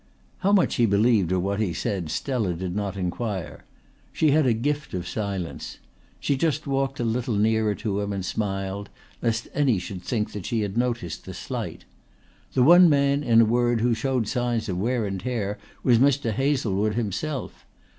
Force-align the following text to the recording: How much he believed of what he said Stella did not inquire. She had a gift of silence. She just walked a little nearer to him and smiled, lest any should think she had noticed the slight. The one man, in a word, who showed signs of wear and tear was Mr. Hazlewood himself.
How 0.39 0.51
much 0.51 0.77
he 0.77 0.87
believed 0.87 1.31
of 1.31 1.43
what 1.43 1.59
he 1.59 1.73
said 1.75 2.09
Stella 2.09 2.55
did 2.55 2.75
not 2.75 2.97
inquire. 2.97 3.65
She 4.11 4.31
had 4.31 4.47
a 4.47 4.53
gift 4.53 4.95
of 4.95 5.07
silence. 5.07 5.77
She 6.19 6.35
just 6.35 6.65
walked 6.65 6.99
a 6.99 7.03
little 7.03 7.35
nearer 7.35 7.75
to 7.75 7.99
him 7.99 8.11
and 8.11 8.25
smiled, 8.25 8.89
lest 9.21 9.47
any 9.53 9.77
should 9.77 10.01
think 10.01 10.29
she 10.43 10.61
had 10.61 10.75
noticed 10.75 11.25
the 11.25 11.35
slight. 11.35 11.85
The 12.53 12.63
one 12.63 12.89
man, 12.89 13.21
in 13.21 13.41
a 13.41 13.45
word, 13.45 13.79
who 13.81 13.93
showed 13.93 14.27
signs 14.27 14.67
of 14.67 14.79
wear 14.79 15.05
and 15.05 15.19
tear 15.19 15.59
was 15.83 15.99
Mr. 15.99 16.31
Hazlewood 16.31 16.95
himself. 16.95 17.63